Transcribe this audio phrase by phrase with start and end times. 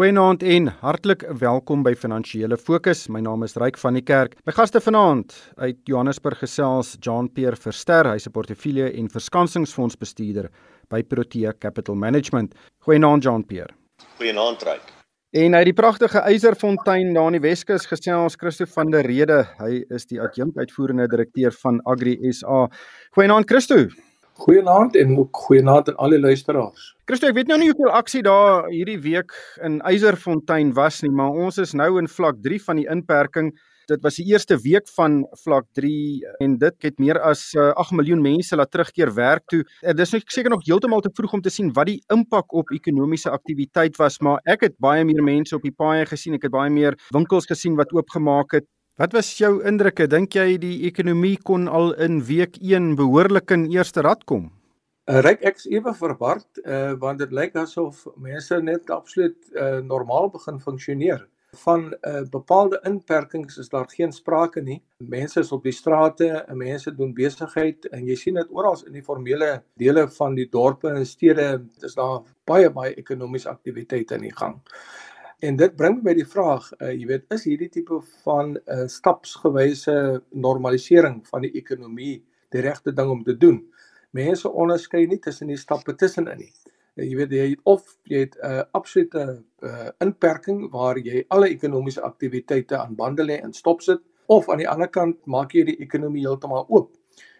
[0.00, 3.02] Goeienaand en hartlik welkom by Finansiële Fokus.
[3.12, 4.38] My naam is Ryk van die Kerk.
[4.48, 10.48] My gaste vanaand uit Johannesburg gesels Jean-Pierre Verster, hy's 'n portefeulje en verskansingsfondsbestuurder
[10.88, 12.54] by Protea Capital Management.
[12.86, 13.74] Goeienaand Jean-Pierre.
[14.16, 14.88] Goeienaand Ryk.
[15.32, 19.46] En uit die pragtige Eiserfontein daar in die Weskus gesels Christo van der Rede.
[19.58, 22.70] Hy is die adjunk uitvoerende direkteur van Agri SA.
[23.10, 23.88] Goeienaand Christo.
[24.40, 26.84] Goeienaand en ook goeienaand aan al die luisteraars.
[27.04, 29.34] Christo, ek weet nou nie hoeveel aksie daar hierdie week
[29.66, 33.50] in Eiserfontein was nie, maar ons is nou in vlak 3 van die inperking.
[33.90, 35.92] Dit was die eerste week van vlak 3
[36.46, 39.60] en dit het meer as 8 uh, miljoen mense laat terugkeer werk toe.
[39.82, 42.54] Uh, dit is nog seker nog heeltemal te vroeg om te sien wat die impak
[42.56, 46.48] op ekonomiese aktiwiteit was, maar ek het baie meer mense op die paaie gesien, ek
[46.48, 48.70] het baie meer winkels gesien wat oopgemaak het.
[48.98, 50.06] Wat was jou indrukke?
[50.10, 54.50] Dink jy die ekonomie kon al in week 1 behoorlik in eerste rad kom?
[55.10, 60.28] Uh, Ryk ek ewe verward uh, want dit lyk asof mense net absoluut uh, normaal
[60.34, 61.24] begin funksioneer.
[61.64, 64.78] Van uh, bepaalde inperkings is daar geen sprake nie.
[65.02, 69.00] Mense is op die strate, en mense doen besigheid en jy sien dit oral in
[69.00, 71.48] die formele dele van die dorpe en stede,
[71.82, 74.60] is daar baie baie ekonomiese aktiwiteite in die gang.
[75.40, 78.58] En dit bring my by die vraag, uh, jy weet, is hierdie tipe van 'n
[78.74, 79.94] uh, stapsgewyse
[80.36, 82.18] normalisering van die ekonomie
[82.52, 83.62] die regte ding om te doen?
[84.12, 86.50] Mense onderskei nie tussen die stappe tussenin nie.
[86.96, 89.22] Uh, jy weet jy het of jy het 'n uh, absolute
[89.62, 94.60] uh, inperking waar jy alle ekonomiese aktiwiteite aan bande lê en stop sit of aan
[94.60, 96.92] die ander kant maak jy die ekonomie heeltemal oop.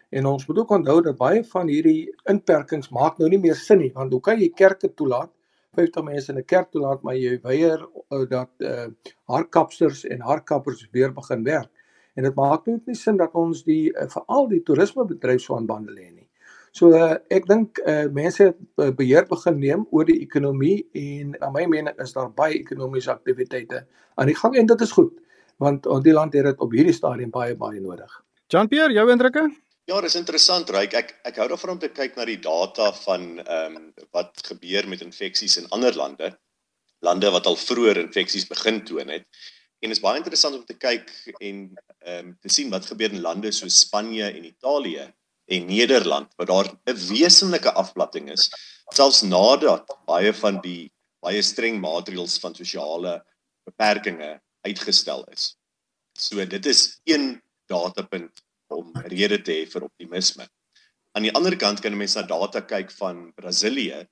[0.09, 3.77] En ons moet ook onthou dat baie van hierdie inperkings maak nou nie meer sin
[3.77, 5.29] nie, want hoe kan jy kerke toelaat
[5.75, 8.87] 50 mense in 'n kerk toelaat maar jy weier uh, dat uh,
[9.31, 11.71] haarkapsters en haarkappers weer begin werk.
[12.15, 15.65] En dit maak net nie sin dat ons die uh, veral die toerismebedryf so aan
[15.65, 16.27] bande lê nie.
[16.71, 21.35] So uh, ek dink uh, mense het uh, beheer begin neem oor die ekonomie en
[21.39, 25.15] na my mening is daar baie ekonomiese aktiwiteite aan die gang en dit is goed
[25.61, 28.11] want uh, die land het dit op hierdie stadium baie baie nodig.
[28.51, 29.47] Jean-Pierre, jou indrukke?
[29.91, 30.93] Ja, dis interessant, Ryk.
[30.95, 34.85] Ek ek hou daarvan om te kyk na die data van ehm um, wat gebeur
[34.87, 36.29] met infeksies in ander lande.
[37.03, 39.25] Lande wat al vroeër infeksies begin toon het.
[39.83, 41.57] En dit is baie interessant om te kyk en
[42.05, 45.09] ehm um, te sien wat gebeur in lande soos Spanje en Italië
[45.57, 48.47] en Nederland waar daar 'n wesenlike afplatting is
[48.95, 50.87] selfs nadat baie van die
[51.19, 53.17] baie streng maatreëls van sosiale
[53.67, 55.57] beperkings uitgestel is.
[56.15, 58.39] So dit is een datapunt
[58.71, 60.47] om rede te hê vir optimisme.
[61.15, 64.07] Aan die ander kant kan 'n mens na data kyk van Brasilië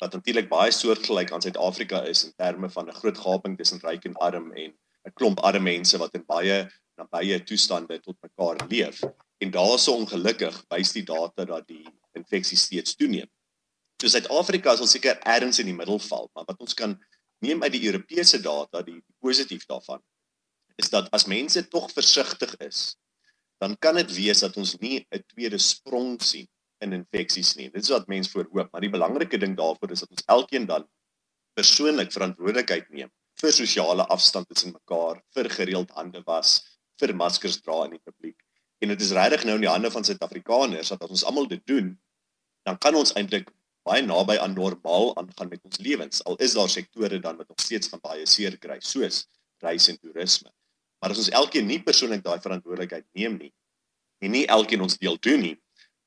[0.00, 4.04] wat natuurlik baie soortgelyk aan Suid-Afrika is in terme van 'n groot gaping tussen ryk
[4.04, 4.70] en arm en
[5.06, 9.02] 'n klomp arme mense wat in baie nabye toestande tot mekaar leef.
[9.38, 13.28] En daarso ongelukkig wys die data dat die infeksie steeds toeneem.
[14.00, 16.96] So Suid-Afrika sal seker ergens in die middel val, maar wat ons kan
[17.40, 20.00] neem uit die Europese data, die positief daarvan,
[20.76, 22.96] is dat as mense tog versigtig is
[23.60, 26.48] dan kan dit wees dat ons nie 'n tweede sprong sien
[26.80, 27.68] in infeksies nie.
[27.70, 30.88] Dit is wat mense voorhoop, maar die belangrike ding daarvoor is dat ons elkeen dan
[31.54, 33.10] persoonlik verantwoordelikheid neem
[33.40, 36.60] vir sosiale afstand tussen mekaar, vir gereeld hande was,
[37.00, 38.36] vir maskers dra in die publiek.
[38.80, 41.62] En dit is regtig nou in die hande van Suid-Afrikaners dat as ons almal dit
[41.66, 41.98] doen,
[42.68, 43.50] dan kan ons eintlik
[43.88, 46.24] baie naby aan normaal aangaan met ons lewens.
[46.28, 49.26] Al is daar sektore dan wat nog steeds van baie seer kry, soos
[49.64, 50.52] reis en toerisme.
[51.00, 53.52] Maar as ons elkeen nie persoonlik daai verantwoordelikheid neem nie
[54.20, 55.56] en nie elkeen ons deel doen nie,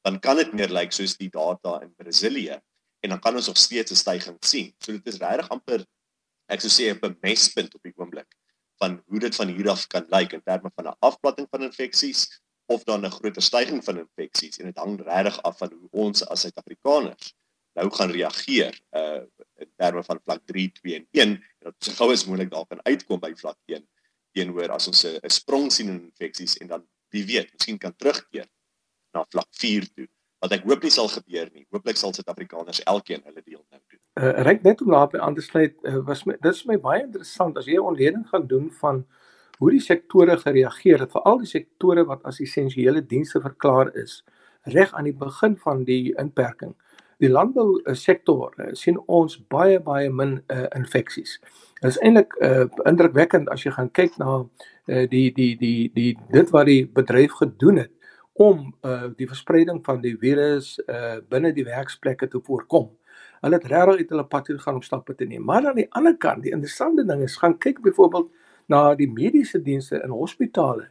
[0.06, 2.60] dan kan dit meer lyk soos die data in Brasilië
[3.04, 4.74] en dan kan ons nog steeds 'n stygings sien.
[4.80, 5.86] So dit is regtig amper
[6.48, 8.30] ek sou sê 'n bemestpunt op die oomblik
[8.82, 12.42] van hoe dit van hier af kan lyk in terme van 'n afplatting van infeksies
[12.66, 14.60] of dan 'n groter stygings van infeksies.
[14.60, 17.34] En dit hang regtig af van hoe ons as Suid-Afrikaners
[17.74, 19.22] nou gaan reageer uh
[19.56, 22.68] in terme van vlak 3, 2 en 1 en dat so gou as moontlik daar
[22.68, 23.88] kan uitkom by vlak 1
[24.34, 26.84] teenoor as ons 'n sprong sien in infeksies en dan
[27.14, 28.48] wie weet, miskien kan terugkeer
[29.14, 30.08] na vlak 4 toe.
[30.44, 31.66] Wat ek hoop nie sal gebeur nie.
[31.72, 34.00] Hooplik sal Suid-Afrikaners elkeen hulle deel nou doen.
[34.20, 37.58] Uh, Ryk net om daarby aan te sluit, uh, was my dis my baie interessant
[37.58, 39.06] as jy 'n ontleding gaan doen van
[39.60, 44.24] hoe die sektore gereageer het, veral die sektore wat as essensiële dienste verklaar is
[44.64, 46.76] reg aan die begin van die inperking.
[47.24, 51.38] Die landbou sektor uh, sien ons baie baie min uh, infeksies.
[51.80, 56.10] Dit is eintlik uh, indrukwekkend as jy gaan kyk na uh, die die die die
[56.34, 57.94] dit wat die bedryf gedoen het
[58.34, 62.90] om uh, die verspreiding van die virus uh, binne die werksplekke te voorkom.
[63.44, 65.44] Hulle het regtig uit hulle pad gegaan om stappe te neem.
[65.46, 68.32] Maar aan die ander kant, die interessante ding is gaan kyk byvoorbeeld
[68.72, 70.88] na die mediese dienste in hospitale.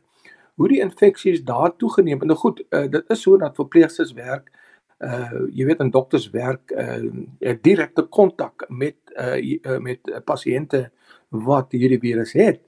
[0.61, 2.28] Hoe die infeksies daar toegeneem het.
[2.28, 4.52] Nou goed, uh, dit is so dat verpleegsters werk
[5.02, 10.90] uh jy weet in dokterswerk uh direkte kontak met uh met pasiënte
[11.31, 12.62] wat hierdie virus het.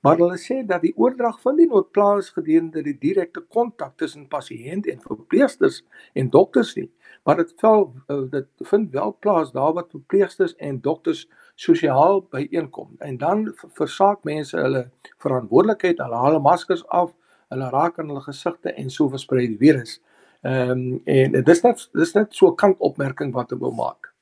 [0.00, 4.28] Maar hulle sê dat die oordrag van die nood plaas gedurende die direkte kontak tussen
[4.30, 5.80] pasiënt en verpleegsters
[6.14, 6.86] en dokters nie.
[7.26, 7.88] Maar dit val
[8.30, 11.26] dit vind wel plaas daar wat verpleegsters en dokters
[11.58, 12.94] sosiaal byeenkom.
[12.98, 14.84] En dan versaak mense hulle
[15.18, 17.10] verantwoordelikheid, hulle haal maskers af,
[17.50, 19.98] hulle raak aan hulle gesigte en so versprei die virus.
[20.46, 24.14] Ehm um, en dis net dis net so 'n kantopmerking wat ek wil maak.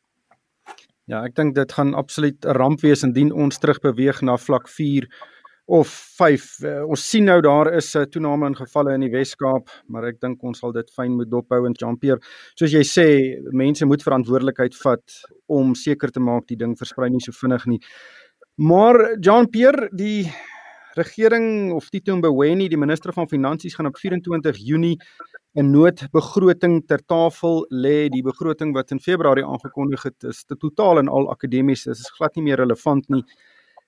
[1.06, 5.06] Ja, ek dink dit gaan absoluut 'n ramp wees indien ons terugbeweeg na vlak 4
[5.66, 6.62] of 5.
[6.62, 10.04] Uh, ons sien nou daar is 'n uh, toename in gevalle in die Wes-Kaap, maar
[10.04, 12.20] ek dink ons sal dit fyn moet dophou en Jean-Pierre,
[12.54, 13.08] soos jy sê,
[13.52, 17.80] mense moet verantwoordelikheid vat om seker te maak die ding versprei nie so vinnig nie.
[18.56, 20.32] Maar Jean-Pierre, die
[20.96, 24.96] regering of Tito Mboweni, die minister van finansies gaan op 24 Junie
[25.56, 28.08] 'n noodbegroting ter tafel lê.
[28.08, 32.10] Die begroting wat in Februarie aangekondig het, is te totaal en al akademies, dit is
[32.18, 33.24] glad nie meer relevant nie.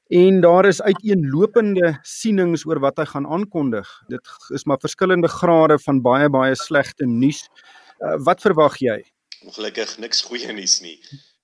[0.08, 3.88] En daar is uiteenlopende sienings oor wat hy gaan aankondig.
[4.08, 7.48] Dit is maar verskillende grade van baie baie slegte nuus.
[8.00, 9.02] Uh, wat verwag jy?
[9.44, 10.96] Ongelukkig niks goeie nuus nie.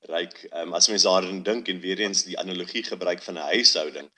[0.08, 4.08] Ryk, um, as mens daarin dink en weer eens die analogie gebruik van 'n huishouding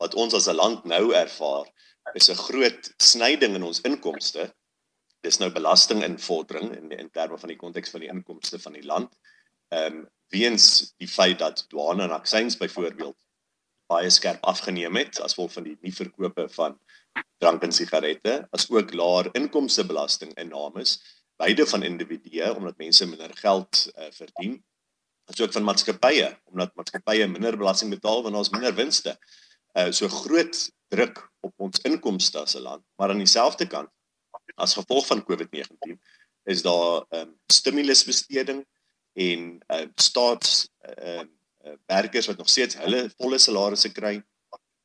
[0.00, 1.66] wat ons as 'n land nou ervaar,
[2.14, 4.52] is 'n groot snyding in ons inkomste.
[5.22, 9.12] Dis nou belastinginvordering in in terme van die konteks van die inkomste van die land.
[9.68, 13.16] Ehm um, weens die feit dat douane en aksies byvoorbeeld
[13.90, 16.78] baie skerp afgeneem het as gevolg van die nie verkope van
[17.42, 20.98] drank en sigarette, as ook laer inkomstebelasting innames,
[21.40, 24.60] beide van individue omdat mense minder geld uh, verdien,
[25.30, 29.16] asook van maatskappye omdat maatskappye minder belasting betaal wanneer ons minder winste.
[29.90, 33.90] So groot druk op ons inkomste as 'n land, maar aan dieselfde kant
[34.54, 35.98] as gevolg van COVID-19
[36.44, 38.66] is daar 'n um, stimulusbesteding
[39.12, 40.68] en uh, staats
[40.98, 41.22] uh,
[41.64, 44.22] uh, werkers wat nog steeds hulle volle salarisse kry.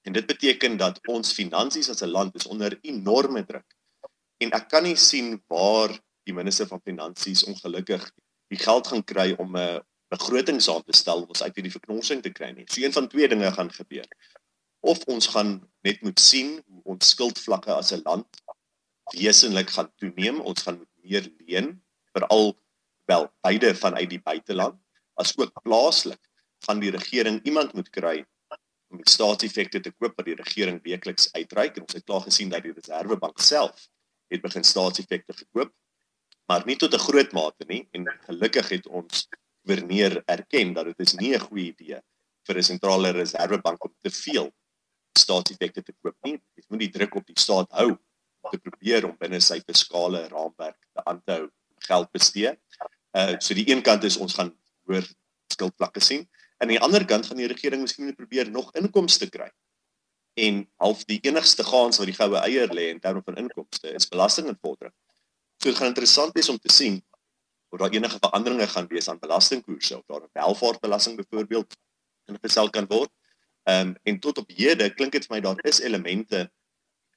[0.01, 3.75] En dit beteken dat ons finansies as 'n land is onder enorme druk.
[4.37, 8.11] En ek kan nie sien waar die minister van finansies ongelukkig
[8.47, 12.21] die geld gaan kry om 'n begroting saam te stel om ons uit hierdie verknorsing
[12.21, 12.65] te kry nie.
[12.67, 14.07] So een van twee dinge gaan gebeur.
[14.85, 18.41] Of ons gaan net moet sien hoe ons skuldvlakke as 'n land
[19.17, 21.81] wesenlik gaan toeneem, ons gaan meer leen,
[22.13, 22.53] veral
[23.09, 24.77] wel beide vanuit die buiteland
[25.21, 26.21] as ook plaaslik
[26.65, 28.25] van die regering iemand moet kry
[28.89, 31.77] om die staatseffekte te koop wat die regering weekliks uitreik.
[31.77, 33.87] En ons het klaar gesien dat die Reserwebank self
[34.29, 35.73] het begin staatseffekte gekoop
[36.45, 37.87] maar nie tot 'n groot mate nie.
[37.91, 39.27] En gelukkig het ons
[39.63, 41.99] gouverneur erken dat dit is nie 'n goeie idee
[42.45, 44.53] vir 'n sentrale reservebank om te veel
[45.19, 49.05] staatseffekte te koop nie dit moet die druk op die staat hou om te probeer
[49.09, 51.49] om binne sy fiskale raamwerk te aanhou
[51.85, 52.55] geld bestee.
[53.17, 54.53] Uh so die een kant is ons gaan
[54.85, 55.05] hoor
[55.53, 56.25] skuldvlakke sien
[56.57, 59.49] aan die ander kant gaan die regering miskien probeer nog inkomste kry.
[60.35, 64.07] En half die enigste kans wat die goue eier lê in terme van inkomste is
[64.11, 64.93] belastinginvordering.
[65.61, 67.01] So dit gaan interessant wees om te sien
[67.73, 71.77] of daar enige veranderinge gaan wees aan belastingkoerse of daar 'n welvaartbelasting byvoorbeeld
[72.25, 73.11] ingestel kan word.
[73.65, 76.49] Ehm um, en tot op hede klink dit vir my daar is elemente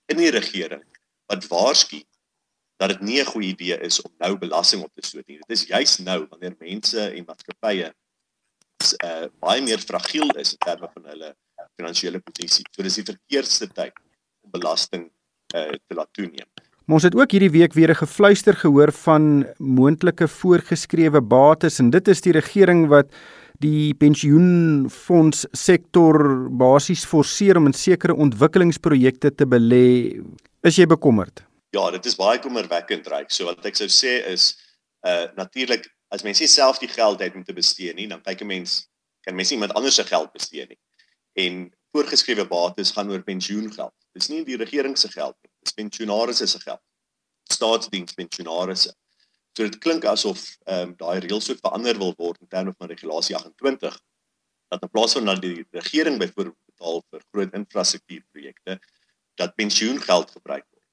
[0.08, 0.84] in die regering
[1.28, 2.00] wat waarsku
[2.80, 5.36] dat dit nie 'n goeie idee is om nou belasting op te stoot nie.
[5.36, 7.92] Dit is juis nou wanneer mense en maatskappye
[9.04, 11.34] uh, baie meer fragiel is in terme van hulle
[11.76, 12.64] finansiële posisie.
[12.70, 13.92] So dis die verkeerdste tyd
[14.44, 15.08] om belasting
[15.54, 16.48] uh, te laat toeneem.
[16.88, 22.08] Ons het ook hierdie week weer 'n gefluister gehoor van moontlike voorgeskrewe bates en dit
[22.08, 23.12] is die regering wat
[23.64, 30.22] die pensioenfonds sektor basies forceer om in sekere ontwikkelingsprojekte te belê.
[30.66, 31.42] Is jy bekommerd?
[31.74, 33.30] Ja, dit is baie kommerwekkend, reg.
[33.34, 34.54] So wat ek sou sê is
[35.06, 38.42] uh natuurlik as mens nie self die geld het om te bestee nie, dan kyk
[38.42, 38.88] 'n mens
[39.28, 40.78] kan mens nie met ander se geld bestee nie.
[41.36, 43.92] En voorgeskrewe bates gaan oor pensioengeld.
[44.16, 46.80] Dis nie die regering se geld nie, dis pensionaars se geld.
[47.52, 48.88] Staatsdiens pensionaars.
[49.58, 50.38] So dit klink asof
[50.70, 53.96] ehm um, daai reëls ook verander wil word in terme van regulasie 28
[54.70, 58.76] dat in plaas van dat die regering byvoorbeeld betaal vir groot infrastruktuurprojekte
[59.40, 60.84] dat pensioengeld gebruik word.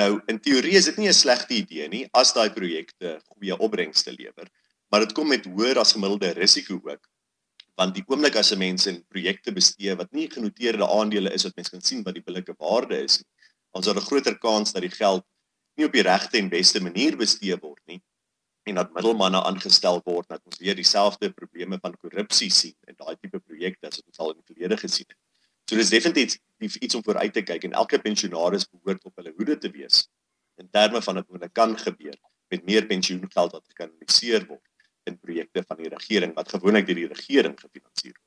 [0.00, 4.16] Nou in teorie is dit nie 'n slegte idee nie as daai projekte goeie opbrengste
[4.18, 4.50] lewer,
[4.90, 7.06] maar dit kom met hoër as gemiddelde risiko ook.
[7.78, 11.54] Want die oomblik as 'n mens in projekte bestee wat nie genoteerde aandele is wat
[11.54, 13.30] mens kan sien wat die billike waarde is nie,
[13.70, 15.24] ons het 'n groter kans dat die geld
[15.80, 18.00] nie op die regte en beste manier bestee word nie
[18.68, 23.16] en dat middelmanne aangestel word dat ons weer dieselfde probleme van korrupsie sien in daai
[23.16, 25.18] tipe projekte as wat ons al in die verlede gesien het.
[25.70, 29.56] So dis definitief iets om vooruit te kyk en elke pensionaris behoort op hulle hoede
[29.58, 30.04] te wees
[30.60, 32.18] in terme van wat kan gebeur
[32.52, 34.66] met meer pensioengeld wat gekanaliseer word
[35.08, 38.26] in projekte van die regering wat gewoonlik deur die regering gefinansier word.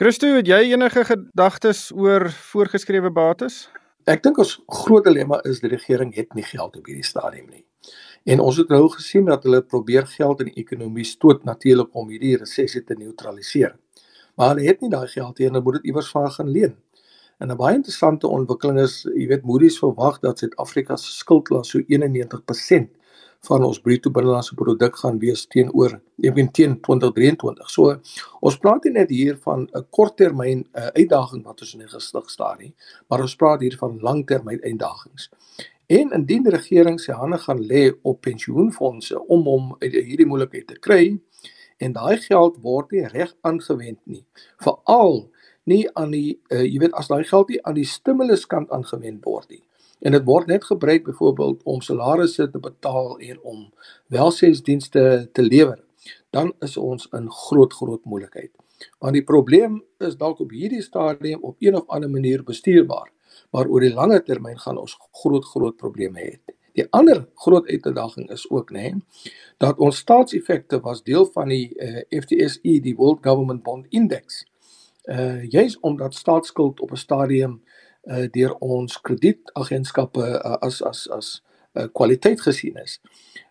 [0.00, 3.66] Christo, het jy enige gedagtes oor voorgeskrewe bates?
[4.10, 7.62] Ek dink ons groot dilemma is die regering het nie geld op hierdie stadium nie.
[8.26, 12.10] En ons het nou gesien dat hulle probeer geld in die ekonomie stoot natuurlik om
[12.10, 13.76] hierdie resessie te neutraliseer.
[14.34, 16.74] Maar hulle het nie daai geld nie en hulle moet dit iewers van gaan leen.
[17.38, 21.78] En 'n baie interessante ontwikkeling is, jy weet Moody's verwag dat Suid-Afrika se skuldlas so
[21.78, 22.90] 91%
[23.48, 27.70] van ons bruto binnelandse produk gaan wees teenoor teen teen 2023.
[27.72, 27.94] So
[28.44, 32.30] ons praat nie net hier van 'n korttermyn uh, uitdaging wat ons in die gesig
[32.30, 32.74] staar nie,
[33.08, 35.30] maar ons praat hier van langtermyn uitdagings.
[35.88, 40.66] En indien die regering sy hande gaan lê op pensioenfonde om hom uit hierdie moeilikheid
[40.66, 41.18] te kry
[41.78, 44.24] en daai geld word nie reg aangewend nie,
[44.60, 45.30] veral
[45.64, 49.48] nie aan die uh, jy weet as daai geld nie aan die stimuluskant aangewend word
[49.50, 49.62] nie
[50.00, 53.64] en dit word net gebruik byvoorbeeld om salarisse te betaal en om
[54.12, 55.80] welsynsdienste te lewer,
[56.30, 58.52] dan is ons in groot groot moeilikheid.
[58.98, 63.10] Want die probleem is dalk op hierdie stadium op een of ander manier bestuurbaar,
[63.52, 66.56] maar oor die lange termyn gaan ons groot groot probleme hê.
[66.78, 68.94] Die ander groot uitdaging is ook nê
[69.60, 74.46] dat ons staatseffekte was deel van die uh, eh, FTSE, die World Government Bond Index.
[75.04, 77.80] Uh juis omdat staatsskuld op 'n stadium uh,
[78.32, 81.42] deur ons kredietagentskappe uh, as as as
[81.74, 83.00] uh, kwaliteit gesien is.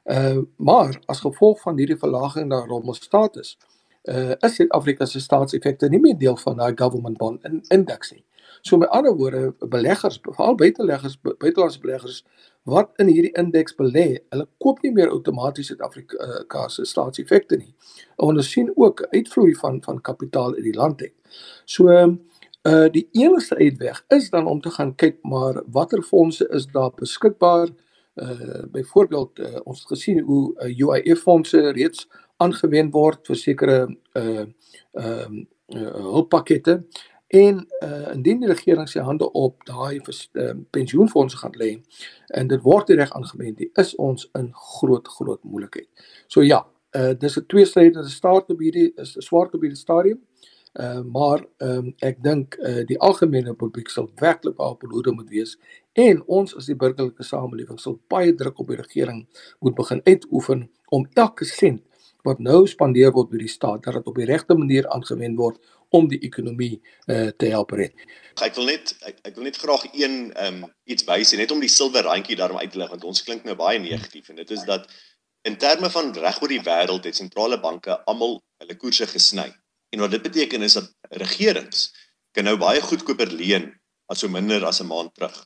[0.06, 3.58] Uh maar as gevolg van hierdie verlaging na rommel status
[4.04, 8.26] uh is Suid-Afrika se staatseffekte nie meer deel van daai government bond index nie.
[8.62, 12.24] So met ander woorde, beleggers, veral buiteleggers, buitelandse beleggers
[12.64, 17.72] wat in hierdie indeks belê, hulle koop nie meer outomaties Suid-Afrika se staatseffekte nie.
[18.18, 21.16] Ons sien ook uitvloei van van kapitaal uit die land uit.
[21.66, 22.12] So uh,
[22.68, 26.92] Uh die enigste uitweg is dan om te gaan kyk maar watter fondse is daar
[26.96, 27.70] beskikbaar.
[28.16, 33.78] Uh byvoorbeeld uh, ons het gesien hoe uh, UIF fondse reeds aangewend word vir sekere
[34.14, 34.52] uh ehm
[34.92, 36.84] uh, uh, hulppakkette
[37.28, 41.72] en uh indien die regering sy hande op daai uh, pensioenfondse gaan lê
[42.28, 45.88] en dit word reg aangewend, is ons in groot groot moeilikheid.
[46.28, 50.20] So ja, uh dis 'n tweestrydige staat op hierdie is swart op hierdie stadium.
[50.20, 50.49] Uh,
[51.04, 55.56] maar um, ek dink uh, die algemene publiek sal werklik baie behoorde moet wees
[55.98, 59.24] en ons as die burgerlike samelewing sal baie druk op die regering
[59.60, 61.82] moet begin uitoefen om elke sent
[62.28, 65.60] wat nou spandeer word by die staat dat dit op die regte manier aangewend word
[65.96, 66.76] om die ekonomie
[67.08, 67.96] uh, te help red.
[68.46, 71.72] Ek wil net ek, ek wil net graag een um, iets wys net om die
[71.72, 74.66] silwer randjie daarom uit te lig want ons klink nou baie negatief en dit is
[74.68, 74.86] dat
[75.48, 79.48] in terme van reg oor die wêreld het sentrale banke almal hulle koerse gesny.
[79.90, 81.90] En wat dit beteken is dat regerings
[82.32, 83.72] kan nou baie goedkoper leen
[84.10, 85.46] as so minder as 'n maand terug.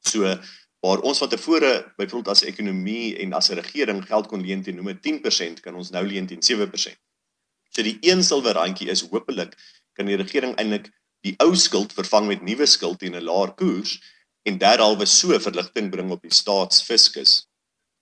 [0.00, 0.38] So
[0.80, 4.76] waar ons van tevore byvoorbeeld as ekonomie en as 'n regering geld kon leen teen
[4.76, 6.96] noem 10%, kan ons nou leen teen 7%.
[7.70, 9.56] So die een silwer randjie is hopelik
[9.92, 10.90] kan die regering eintlik
[11.26, 13.98] die ou skuld vervang met nuwe skuld teen 'n laer koers
[14.46, 17.46] en derhalwe so verligting bring op die staatsfiskus.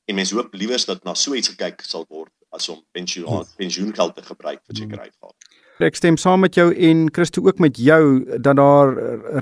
[0.04, 4.14] En mense hoop liewers dat na so iets gekyk sal word as om pensioen pensioengeld
[4.14, 5.43] te gebruik vir sekere uitgawes.
[5.82, 8.92] Ek stem saam met jou en Christo ook met jou dat daar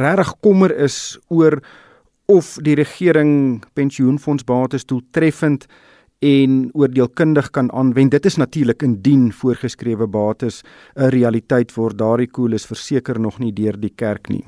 [0.01, 1.59] regtig kommer is oor
[2.33, 5.67] of die regering pensioenfondsbates doeltreffend
[6.25, 8.15] en oordeelkundig kan aanwend.
[8.15, 10.63] Dit is natuurlik indien voorgeskrewe bates
[10.97, 11.99] 'n realiteit word.
[11.99, 14.45] Daardie koel is verseker nog nie deur die kerk nie.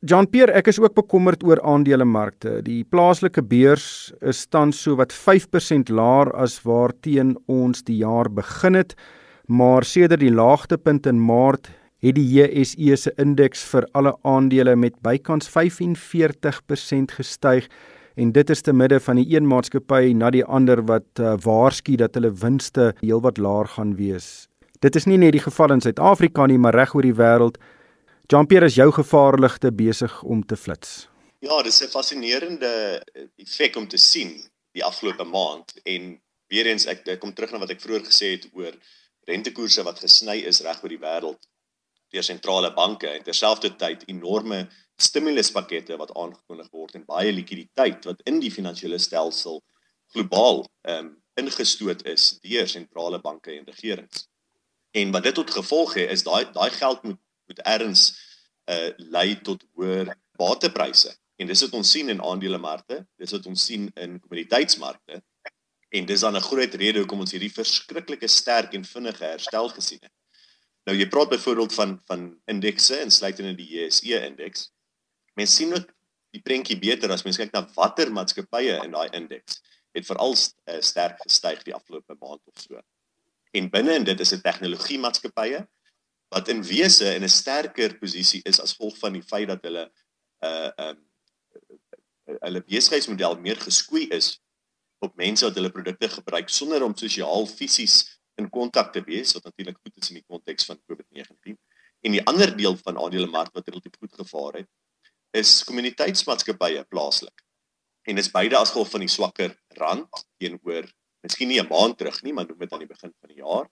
[0.00, 2.62] Jean Pierre, ek is ook bekommerd oor aandelemarkte.
[2.62, 8.74] Die plaaslike beurs is tans so wat 5% laer as waarteen ons die jaar begin
[8.74, 8.94] het
[9.46, 11.68] maar sedert die laagtepunt in Maart
[12.04, 17.68] het die JSE se indeks vir alle aandele met bykans 45% gestyg
[18.16, 21.96] en dit is te midde van die een maatskappy na die ander wat uh, waarsku
[22.00, 24.48] dat hulle winste heelwat laer gaan wees.
[24.80, 27.56] Dit is nie net die geval in Suid-Afrika nie, maar reg oor die wêreld.
[28.32, 31.08] Jean-Pierre is jou gevaarligte besig om te flits.
[31.40, 33.02] Ja, dis 'n fascinerende
[33.36, 37.58] effek om te sien die afgelope maand en weer eens ek, ek kom terug na
[37.58, 38.72] wat ek vroeër gesê het oor
[39.26, 41.48] rentekoerse wat gesny is reg oor die wêreld
[42.14, 44.66] deur sentrale banke en terselfdertyd enorme
[45.02, 49.62] stimuluspakkette wat aangekondig word en baie likwiditeit wat in die finansiële stelsel
[50.14, 54.22] globaal ehm um, ingestoot is deur sentrale banke en regerings.
[54.96, 58.06] En wat dit tot gevolg het is daai daai geld moet moet erns
[58.72, 61.12] uh lei tot hoër batepryse.
[61.36, 65.20] En dis wat ons sien in aandelemarkte, dis wat ons sien in kommoditeitsmarkte
[65.94, 70.02] En dis dan 'n groot rede hoekom ons hierdie verskriklike sterk en vinnige herstel gesien
[70.02, 70.12] het.
[70.84, 74.70] Nou jy praat byvoorbeeld van van indekse insluitende die JSE indeks.
[75.34, 75.88] Mens sien ook
[76.30, 79.60] die prentjie beter as mens kyk na watter maatskappye in daai indeks
[79.96, 82.80] het veral uh, sterk gestyg die afgelope maand of so.
[83.56, 85.66] En binne in dit is 'n tegnologie maatskappye
[86.34, 89.90] wat in wese in 'n sterker posisie is as gevolg van die feit dat hulle
[90.44, 90.98] uh, um,
[92.26, 94.36] hulle besigheidsmodel meer geskoei is
[95.04, 99.44] op mense wat hulle produkte gebruik sonder om sosiaal fisies in kontak te wees wat
[99.48, 101.56] natuurlik goed is in die konteks van COVID-19.
[102.04, 104.68] En die ander deel van aandelemark wat relatief goed gevaar het,
[105.36, 107.42] is kommuniteitsmaatskappye plaaslik.
[108.06, 110.86] En dis beide as gevolg van die swakker rand teenoor
[111.26, 113.66] miskien nie 'n maand terug nie, maar noem dit aan die begin van die jaar.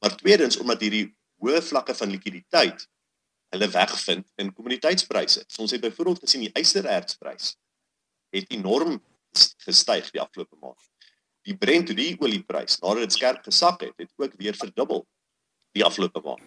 [0.00, 2.86] Maar tweedens omdat hierdie hoë vlakke van likwiditeit
[3.50, 5.44] hulle wegvind in kommuniteitspryse.
[5.46, 7.56] So ons het byvoorbeeld gesien die ysterertsprys
[8.30, 9.00] het enorm
[9.64, 10.78] gestyg die afgelope maand.
[11.46, 15.06] Die Brent olieprys nadat dit skerp gesak het, het ook weer verdubbel
[15.72, 16.42] die afgelope maand.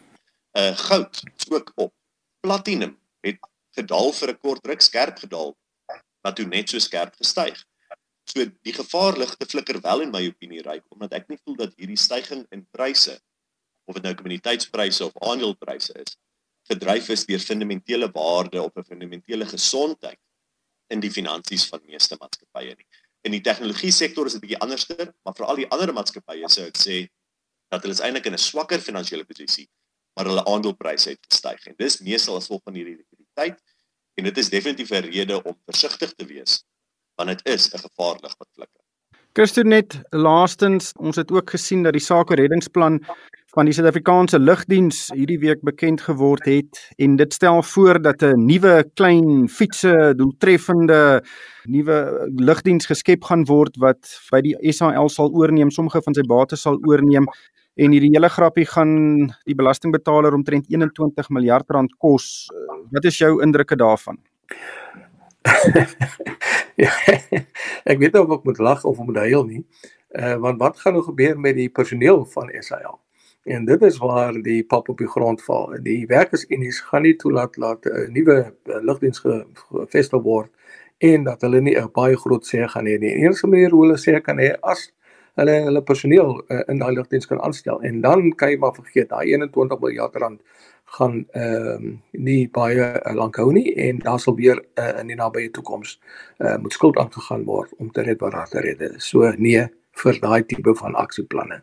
[0.54, 1.94] Uh goud is ook op.
[2.40, 3.40] Platinum het
[3.75, 5.56] gedaal vir 'n kort ruk skerp gedaal,
[6.22, 7.66] maar toe net so skerp gestyg.
[8.24, 11.56] So die gevaar lig te flikker wel in my opinie ryk omdat ek nie voel
[11.56, 13.20] dat hierdie stygings in pryse
[13.86, 16.16] of dit nou kommoditeitspryse of aandelepryse is
[16.72, 20.20] gedryf is deur fundamentele waarde op 'n fundamentele gesondheid
[20.90, 22.88] in die finansies van meeste maatskappye nie.
[23.24, 26.50] In die tegnologie sektor is dit 'n bietjie anderster, maar vir al die ander maatskappye
[26.50, 27.08] sou ek sê
[27.72, 29.70] dat hulle is eintlik in 'n swakker finansiële posisie,
[30.16, 33.60] maar hulle aandelepryse het gestyg en dis meestal as gevolg van hierdie likwiditeit
[34.18, 36.63] en dit is definitief 'n rede om versigtig te wees
[37.16, 38.83] want dit is 'n gevaarlig wat flikker.
[39.34, 43.00] Christo net laastens, ons het ook gesien dat die sake reddingsplan
[43.56, 48.46] van die Suid-Afrikaanse lugdiens hierdie week bekend geword het en dit stel voor dat 'n
[48.46, 51.24] nuwe klein fietsse doeltreffende
[51.66, 56.62] nuwe lugdiens geskep gaan word wat by die SAL sal oorneem, sommige van sy bates
[56.62, 57.25] sal oorneem
[57.75, 62.50] en hierdie hele grappie gaan die belastingbetaler omtrent 21 miljard rand kos.
[62.92, 64.18] Wat is jou indrukke daarvan?
[66.84, 66.92] ja,
[67.84, 69.64] ek weet of ek moet lag of moet huil nie.
[70.14, 73.00] Uh want wat gaan nou gebeur met die personeel van SAL?
[73.44, 75.74] En dit is waar die pap op die grond val.
[75.84, 80.52] Die werkersunie's gaan nie toelaat dat 'n uh, nuwe uh, lugdiens gevestig word
[80.98, 83.12] en dat hulle nie 'n baie groot sê gaan hê nie.
[83.12, 84.92] Die enigste manier hoe hulle sê kan hê as
[85.40, 89.10] hulle hulle personeel uh, in daai lugdiens kan aanstel en dan kan jy maar vergeet
[89.10, 90.42] daai 21 miljard rand
[90.98, 95.10] gaan ehm um, nie baie uh, lank hou nie en daar sal weer uh, in
[95.10, 95.98] die nabye toekoms
[96.40, 99.10] uh, moet skuld aangegaan word om te red wat daar te red is.
[99.10, 99.68] So nee
[100.03, 101.62] vir daai tipe van aksieplanne.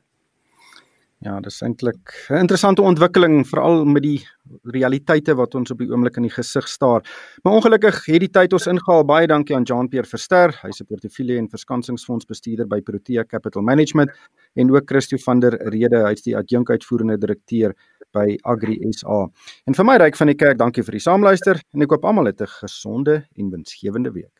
[1.20, 4.26] Ja, dis eintlik 'n interessante ontwikkeling veral met die
[4.72, 7.02] realiteite wat ons op die oomblik in die gesig staar.
[7.42, 9.04] Maar ongelukkig het die tyd ons ingehaal.
[9.04, 14.10] Baie dankie aan Jean-Pierre Verster, hy's 'n portefeulje en verskansingsfondsbestuurder by Protea Capital Management
[14.54, 17.74] en ook Christo van der Rede, hy's die adjunkuitvoerende direkteur
[18.12, 19.28] by Agri SA.
[19.66, 22.26] En vir my ryk van die kerk, dankie vir die saamluister en ek hoop almal
[22.26, 24.39] het 'n gesonde en winsgewende week.